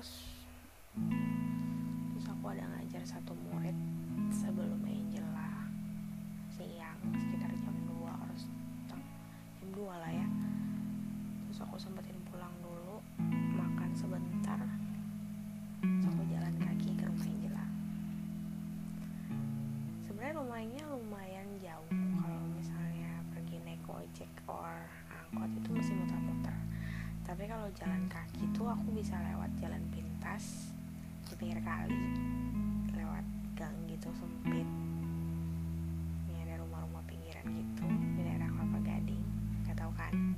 kampus 0.00 0.32
terus 2.16 2.26
aku 2.32 2.48
ada 2.48 2.64
ngajar 2.72 3.04
satu 3.04 3.36
murid 3.36 3.76
sebelum 4.32 4.80
Angela 4.80 5.68
siang 6.56 6.96
sekitar 7.20 7.52
jam 7.60 7.76
2 7.84 8.08
harus 8.08 8.48
jam 8.88 8.96
2 9.60 9.76
lah 9.76 10.08
ya. 10.08 10.24
Terus 11.44 11.60
aku 11.68 11.76
sempetin 11.76 12.16
pulang 12.32 12.48
dulu 12.64 13.04
makan 13.60 13.92
sebentar 13.92 14.56
terus 15.84 16.08
aku 16.08 16.24
jalan 16.32 16.54
kaki 16.64 16.96
ke 16.96 17.04
rumah 17.04 17.28
Angela 17.28 17.66
sebenarnya 20.08 20.32
rumahnya 20.40 20.82
lumayan 20.96 21.48
jauh 21.60 21.92
kalau 21.92 22.48
misalnya 22.56 23.20
pergi 23.36 23.60
naik 23.68 23.84
ojek 23.84 24.32
or 24.48 24.80
angkot 25.12 25.52
itu 25.60 25.68
muter-muter 25.76 26.09
tapi 27.40 27.48
kalau 27.56 27.72
jalan 27.72 28.04
kaki 28.12 28.44
tuh 28.52 28.68
aku 28.68 28.92
bisa 28.92 29.16
lewat 29.16 29.48
jalan 29.64 29.80
pintas 29.88 30.76
di 31.24 31.32
pinggir 31.40 31.56
kali. 31.64 31.96
Lewat 32.92 33.24
gang 33.56 33.72
gitu 33.88 34.12
sempit. 34.12 34.68
Ini 36.28 36.36
ada 36.44 36.60
rumah-rumah 36.60 37.00
pinggiran 37.08 37.48
gitu 37.48 37.88
di 37.88 38.28
daerah 38.28 38.44
Kelapa 38.44 38.84
Gading. 38.84 39.24
Nggak 39.64 39.72
tahu 39.72 39.92
kan? 39.96 40.36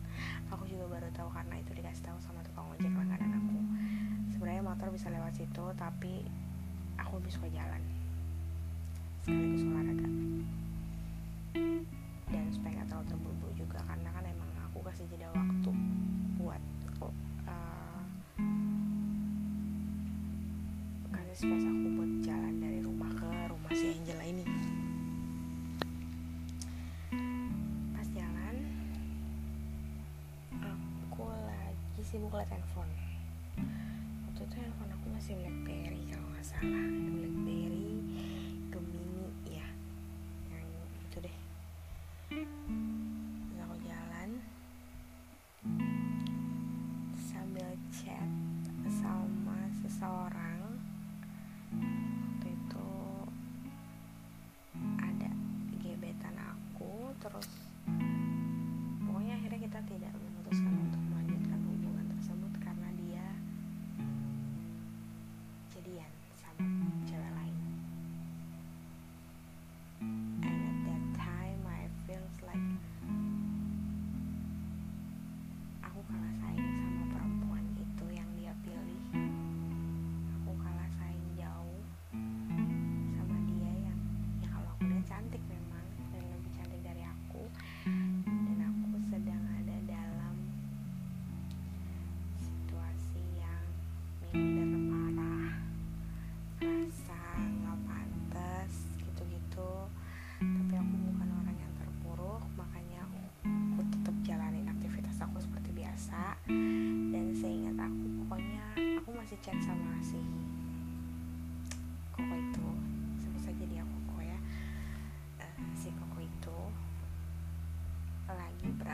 Aku 0.55 0.63
juga 0.71 0.87
baru 0.95 1.11
tahu 1.11 1.27
karena 1.35 1.59
itu 1.59 1.75
dikasih 1.75 2.07
tahu 2.07 2.23
sama 2.23 2.39
tukang 2.47 2.71
ojek 2.71 2.95
langganan 2.95 3.35
aku. 3.35 3.59
Sebenarnya 4.31 4.63
motor 4.63 4.95
bisa 4.95 5.11
lewat 5.11 5.35
situ 5.35 5.65
tapi 5.75 6.23
aku 7.03 7.19
lebih 7.19 7.35
suka 7.35 7.51
jalan 7.51 7.83
masih 35.23 35.39
Blackberry 35.39 36.03
kalau 36.11 36.27
nggak 36.35 36.43
salah 36.43 37.02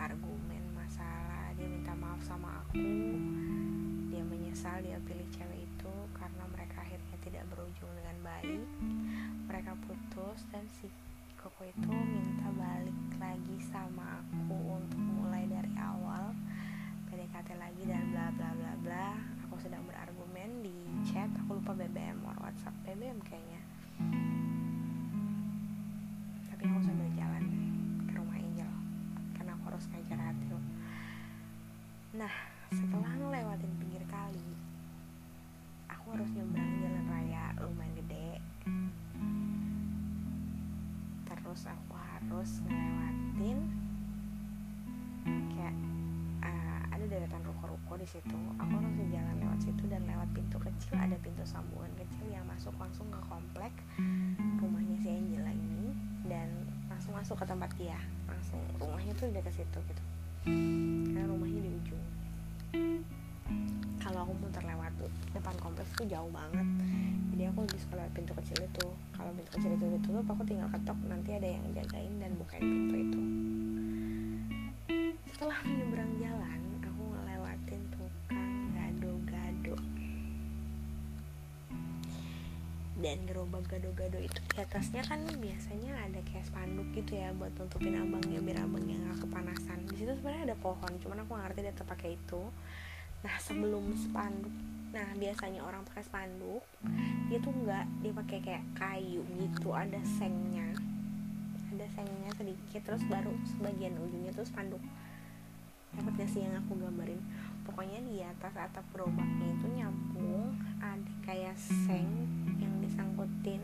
lagi 0.09 0.25
berargumen 0.25 0.65
masalah 0.73 1.53
dia 1.53 1.69
minta 1.69 1.93
maaf 1.93 2.17
sama 2.25 2.65
aku 2.65 2.81
dia 4.09 4.25
menyesal 4.25 4.81
dia 4.81 4.97
pilih 5.05 5.29
cewek 5.29 5.69
itu 5.69 5.93
karena 6.17 6.49
mereka 6.49 6.81
akhirnya 6.81 7.17
tidak 7.21 7.45
berujung 7.53 7.93
dengan 7.93 8.17
baik. 8.25 8.65
Mereka 9.45 9.77
putus 9.85 10.49
dan 10.49 10.65
si 10.73 10.89
koko 11.37 11.61
itu 11.61 11.93
minta 11.93 12.49
balik 12.57 12.97
lagi 13.21 13.57
sama 13.69 14.25
aku 14.25 14.81
untuk 14.81 14.97
mulai 14.97 15.45
dari 15.45 15.77
awal 15.77 16.33
PDKT 17.13 17.61
lagi 17.61 17.85
dan 17.85 18.09
bla 18.09 18.33
bla 18.33 18.51
bla 18.57 18.73
bla. 18.81 19.09
Aku 19.45 19.61
sedang 19.61 19.85
berargumen 19.85 20.65
di 20.65 20.73
chat 21.05 21.29
aku 21.37 21.61
lupa 21.61 21.77
BBM 21.77 22.25
or 22.25 22.37
WhatsApp 22.41 22.73
BBM 22.89 23.21
kayaknya 23.21 23.61
nah 32.19 32.35
setelah 32.75 33.15
ngelewatin 33.15 33.73
pinggir 33.79 34.03
kali 34.11 34.49
aku 36.09 36.25
harus 36.25 36.31
nyebrang 36.35 36.73
jalan 36.81 37.05
raya 37.13 37.53
lumayan 37.61 37.93
gede. 38.01 38.41
Terus 41.29 41.63
aku 41.69 41.95
harus 42.01 42.51
ngelewatin 42.65 43.59
kayak 45.53 45.77
uh, 46.49 46.81
ada 46.97 47.05
deretan 47.05 47.45
ruko-ruko 47.45 48.01
di 48.01 48.09
situ. 48.09 48.39
Aku 48.57 48.73
harus 48.73 48.97
jalan 48.99 49.37
lewat 49.37 49.61
situ 49.61 49.85
dan 49.85 50.01
lewat 50.09 50.33
pintu 50.33 50.57
kecil. 50.57 50.97
Ada 50.97 51.21
pintu 51.21 51.45
sambungan 51.45 51.93
kecil 52.01 52.25
yang 52.33 52.49
masuk 52.49 52.73
langsung 52.81 53.13
ke 53.13 53.21
komplek 53.29 53.77
rumahnya 54.65 54.97
si 55.05 55.13
Angela 55.13 55.53
ini 55.53 55.93
dan 56.25 56.49
langsung 56.89 57.13
masuk 57.13 57.37
ke 57.37 57.45
tempat 57.45 57.69
dia. 57.77 58.01
Langsung 58.25 58.65
rumahnya 58.81 59.13
tuh 59.13 59.29
udah 59.29 59.45
ke 59.45 59.53
situ 59.53 59.79
gitu. 59.93 60.03
Karena 60.49 61.29
rumahnya 61.29 61.69
di 61.69 61.71
ujung 61.85 62.08
aku 64.29 64.45
muter 64.45 64.61
lewat 64.61 64.93
depan 65.33 65.57
kompleks 65.57 65.89
tuh 65.97 66.05
jauh 66.05 66.29
banget. 66.29 66.69
Jadi 67.33 67.43
aku 67.49 67.65
lebih 67.65 67.81
suka 67.81 67.97
lewat 67.97 68.13
pintu 68.13 68.33
kecil 68.37 68.61
itu 68.61 68.87
kalau 69.17 69.33
pintu 69.33 69.51
kecil 69.57 69.73
itu 69.73 69.87
ditutup 69.97 70.27
aku 70.29 70.45
tinggal 70.45 70.69
ketok 70.69 70.99
nanti 71.09 71.31
ada 71.33 71.49
yang 71.49 71.65
jagain 71.73 72.13
dan 72.21 72.37
bukain 72.37 72.61
pintu 72.61 72.95
itu. 73.01 73.21
Setelah 75.33 75.57
menyeberang 75.65 76.13
jalan 76.21 76.61
aku 76.85 77.03
ngelewatin 77.09 77.83
tukang 77.89 78.53
gado-gado. 78.77 79.77
Dan 83.01 83.17
gerobak 83.25 83.65
gado-gado 83.65 84.21
itu 84.21 84.41
di 84.45 84.57
atasnya 84.61 85.01
kan 85.09 85.25
biasanya 85.41 86.05
ada 86.05 86.21
kayak 86.21 86.45
spanduk 86.45 86.85
gitu 86.93 87.17
ya 87.17 87.33
buat 87.33 87.57
nutupin 87.57 87.97
abangnya 87.97 88.45
biar 88.45 88.69
abangnya 88.69 89.01
nggak 89.09 89.25
kepanasan. 89.25 89.89
Di 89.89 90.05
situ 90.05 90.13
sebenarnya 90.21 90.53
ada 90.53 90.57
pohon 90.61 90.93
cuman 91.01 91.25
aku 91.25 91.33
ngerti 91.33 91.65
dia 91.65 91.73
pakai 91.73 92.21
itu 92.21 92.45
nah 93.23 93.37
sebelum 93.43 93.93
spanduk 93.99 94.55
nah 94.89 95.09
biasanya 95.21 95.61
orang 95.61 95.85
pakai 95.85 96.05
spanduk 96.07 96.65
dia 97.29 97.37
tuh 97.45 97.53
nggak 97.53 97.85
dia 98.01 98.13
pakai 98.17 98.39
kayak 98.41 98.65
kayu 98.73 99.21
gitu 99.37 99.69
ada 99.77 100.01
sengnya. 100.17 100.65
Ada 101.69 101.87
sengnya 101.93 102.33
sedikit 102.41 102.81
terus 102.89 103.05
baru 103.05 103.37
sebagian 103.53 104.01
ujungnya 104.01 104.33
tuh 104.33 104.49
spanduk. 104.49 104.81
Dapat 105.93 106.25
gak 106.25 106.31
sih 106.33 106.41
yang 106.41 106.57
aku 106.57 106.81
gambarin? 106.81 107.21
Pokoknya 107.69 108.01
di 108.01 108.25
atas 108.25 108.57
atap 108.57 108.85
gerobaknya 108.97 109.45
itu 109.61 109.67
nyambung 109.77 110.57
ada 110.81 111.13
kayak 111.29 111.53
seng 111.61 112.09
yang 112.57 112.73
disangkutin 112.81 113.61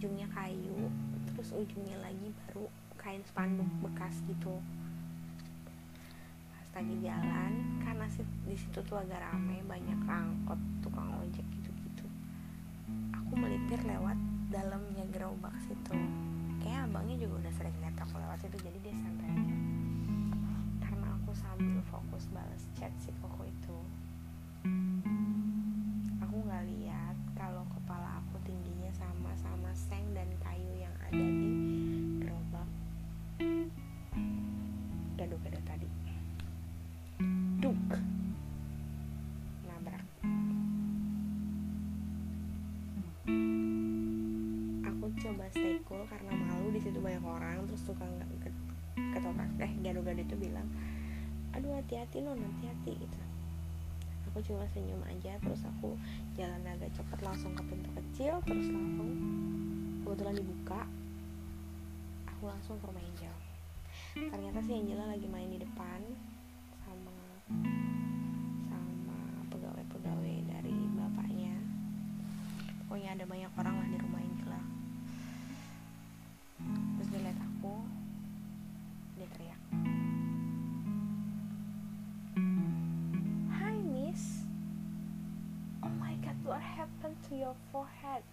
ujungnya 0.00 0.24
kayu 0.32 0.88
terus 1.28 1.52
ujungnya 1.52 2.00
lagi 2.00 2.32
baru 2.48 2.72
kain 2.96 3.20
spanduk 3.28 3.68
bekas 3.84 4.16
gitu 4.24 4.64
lagi 6.78 6.94
jalan 7.02 7.82
karena 7.82 8.06
di 8.46 8.54
situ 8.54 8.78
tuh 8.86 9.02
agak 9.02 9.18
ramai 9.18 9.58
banyak 9.66 9.98
angkot 10.06 10.62
tukang 10.78 11.10
ojek 11.18 11.42
gitu-gitu. 11.58 12.06
Aku 13.18 13.34
melipir 13.34 13.82
lewat 13.82 14.14
dalamnya 14.46 15.02
gerobak 15.10 15.58
situ. 15.66 15.98
Kayak 16.62 16.86
abangnya 16.86 17.18
juga 17.18 17.42
udah 17.42 17.52
sering 17.58 17.74
lihat 17.82 17.98
aku 17.98 18.14
lewat 18.22 18.38
situ 18.46 18.62
jadi 18.62 18.78
dia 18.78 18.94
santai 18.94 19.26
aja. 19.26 19.56
Karena 20.86 21.18
aku 21.18 21.34
sambil 21.34 21.82
fokus 21.90 22.30
balas 22.30 22.62
chat 22.78 22.94
si 23.02 23.10
koko 23.18 23.42
itu 23.42 23.76
coba 45.18 45.44
stay 45.50 45.82
cool 45.82 46.06
karena 46.06 46.30
malu 46.30 46.70
di 46.70 46.78
situ 46.78 47.02
banyak 47.02 47.22
orang 47.26 47.66
terus 47.66 47.82
tukang 47.82 48.10
ketoprak 48.96 49.50
eh 49.58 49.72
gado-gado 49.82 50.22
itu 50.22 50.36
bilang 50.38 50.66
aduh 51.52 51.74
hati-hati 51.74 52.22
non 52.22 52.38
hati-hati 52.38 52.92
gitu. 53.02 53.18
Aku 54.30 54.38
cuma 54.44 54.62
senyum 54.70 55.00
aja 55.08 55.34
terus 55.42 55.64
aku 55.66 55.98
jalan 56.38 56.62
agak 56.62 56.92
cepat 56.94 57.18
langsung 57.24 57.50
ke 57.56 57.62
pintu 57.66 57.90
kecil 57.96 58.38
terus 58.46 58.70
langsung 58.70 59.10
kebetulan 60.06 60.36
dibuka 60.38 60.86
aku 62.28 62.46
langsung 62.46 62.78
ke 62.78 62.86
rumah 62.86 63.02
Angel. 63.02 63.34
Ternyata 64.14 64.58
si 64.62 64.70
Angela 64.78 65.10
lagi 65.10 65.26
main 65.26 65.50
di 65.50 65.58
depan 65.58 66.00
sama 66.86 67.12
sama 68.70 69.16
pegawai-pegawai 69.50 70.36
dari 70.46 70.76
bapaknya. 70.94 71.56
Pokoknya 72.86 73.18
ada 73.18 73.24
banyak 73.26 73.52
orang 73.58 73.74
lah 73.74 73.88
di 73.90 73.98
rumah 73.98 74.07
your 87.38 87.54
forehead 87.70 88.24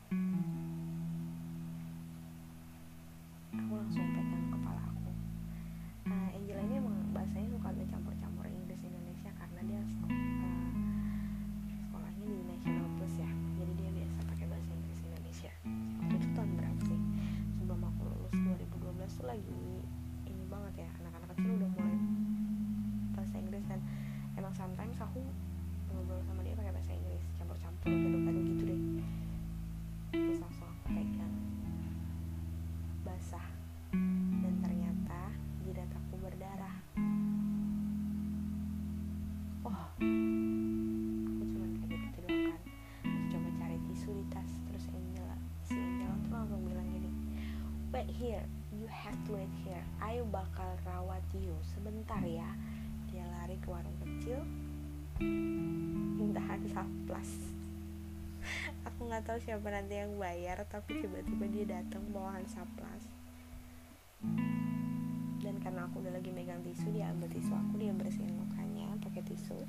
sebentar 52.16 52.24
ya. 52.32 52.50
Dia 53.12 53.24
lari 53.28 53.60
ke 53.60 53.68
warung 53.68 53.98
kecil. 54.00 54.40
Minta 56.16 56.40
saplas 56.66 57.32
aku 58.88 59.08
nggak 59.08 59.24
tahu 59.24 59.40
siapa 59.40 59.64
nanti 59.72 59.96
yang 59.96 60.12
bayar 60.20 60.60
tapi 60.68 61.00
tiba-tiba 61.00 61.46
dia 61.48 61.66
datang 61.80 62.04
bawa 62.12 62.36
saplas 62.52 63.08
dan 65.40 65.56
karena 65.64 65.88
aku 65.88 66.04
udah 66.04 66.12
lagi 66.12 66.36
megang 66.36 66.60
tisu 66.68 66.92
dia 66.92 67.08
ambil 67.16 67.32
tisu 67.32 67.54
aku 67.56 67.80
dia 67.80 67.96
bersihin 67.96 68.36
mukanya 68.36 68.92
pakai 69.00 69.24
tisu. 69.24 69.60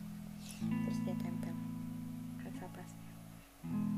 Terus 0.66 0.98
dia 1.06 1.14
tempel. 1.22 1.54
Saplasnya 2.56 3.95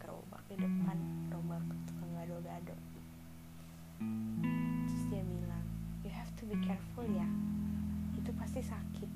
gerobak 0.00 0.42
di 0.48 0.56
depan 0.60 0.98
gerobak 1.28 1.62
tukang 1.88 2.10
gado-gado. 2.16 2.76
Terus 4.86 5.04
dia 5.08 5.22
bilang 5.24 5.64
you 6.04 6.12
have 6.12 6.30
to 6.36 6.44
be 6.46 6.56
careful 6.64 7.06
ya 7.06 7.26
itu 8.16 8.30
pasti 8.34 8.58
sakit 8.58 9.10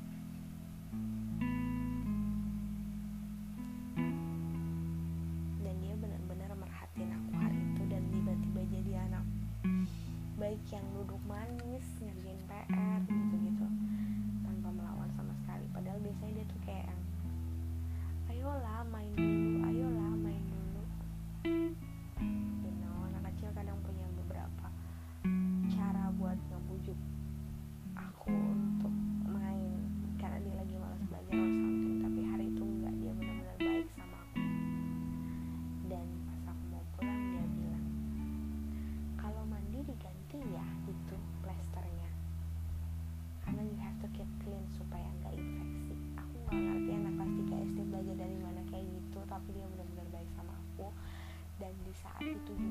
atitude 52.31 52.70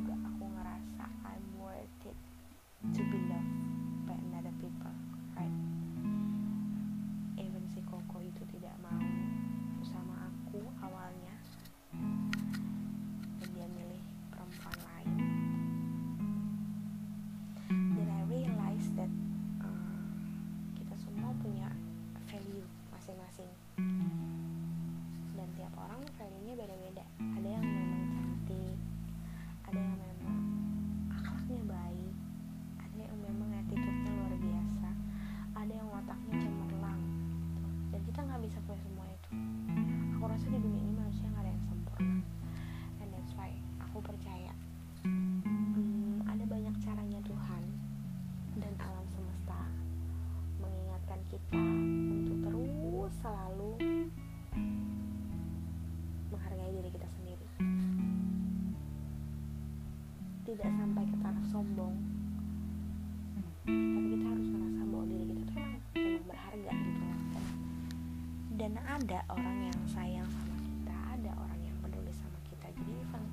ada 69.10 69.26
orang 69.34 69.74
yang 69.74 69.82
sayang 69.90 70.30
sama 70.30 70.54
kita 70.62 70.94
ada 71.18 71.32
orang 71.42 71.58
yang 71.66 71.74
peduli 71.82 72.14
sama 72.14 72.38
kita. 72.46 72.70
Jadi 72.78 72.94
even 72.94 73.26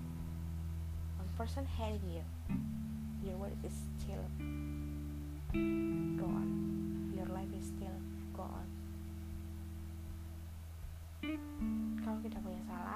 one 1.20 1.28
person 1.36 1.68
hate 1.68 2.00
you 2.08 2.24
your 3.20 3.36
world 3.36 3.52
is 3.60 3.76
still 4.00 4.24
go 6.16 6.24
on 6.32 6.48
your 7.12 7.28
life 7.28 7.52
is 7.52 7.68
still 7.76 7.92
go 8.32 8.48
on 8.48 8.64
kalau 12.00 12.24
kita 12.24 12.40
punya 12.40 12.64
salah 12.64 12.95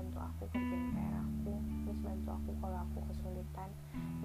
bantu 0.00 0.16
aku 0.16 0.42
kerjain 0.48 0.96
PR 0.96 1.14
aku 1.20 1.52
Miss 1.84 2.00
bantu 2.00 2.32
aku 2.32 2.50
kalau 2.64 2.78
aku 2.88 2.98
kesulitan 3.12 3.68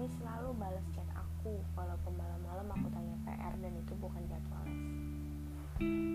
Miss 0.00 0.12
selalu 0.16 0.56
balas 0.56 0.86
chat 0.96 1.08
aku. 1.12 1.60
Walaupun 1.76 2.16
malam-malam 2.16 2.68
aku 2.72 2.88
tanya 2.92 3.16
PR 3.28 3.52
dan 3.60 3.72
itu 3.76 3.92
bukan 4.00 4.24
jadwal. 4.28 4.64
les 5.80 6.05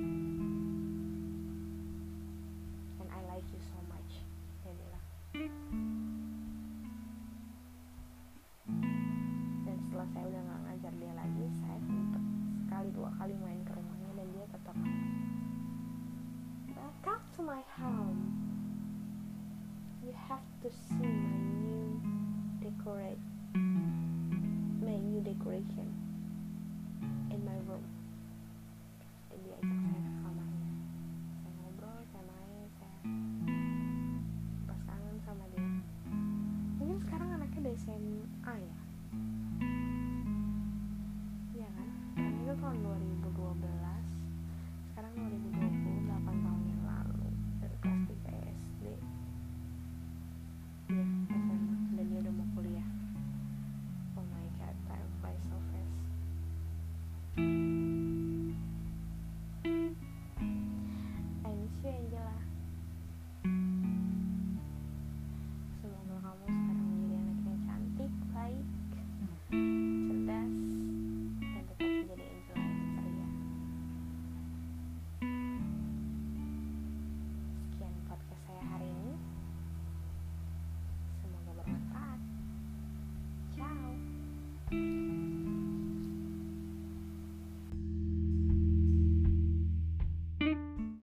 decoration 25.61 25.93
in 27.29 27.39
my 27.45 27.57
room. 27.69 27.85
Dan 29.29 29.37
dia 29.45 29.53
ajak 29.61 29.77
saya 29.77 29.99
ke 30.01 30.11
kamarnya 30.25 30.69
saya 31.41 31.53
ngobrol 31.61 32.01
saya 32.09 32.23
main 32.25 32.67
saya 32.81 32.97
pas 34.65 34.81
kangen 34.89 35.17
sama 35.21 35.43
dia. 35.53 35.65
Mungkin 36.81 36.97
sekarang 37.05 37.29
anaknya 37.37 37.59
udah 37.61 37.75
SMA 37.77 38.53
ya? 38.57 38.77
Iya 41.53 41.69
kan? 41.69 41.89
Karena 42.17 42.39
itu 42.41 42.53
tahun 42.57 42.77
2012 42.81 42.81
Sekarang 42.81 42.81
2020 42.81 43.10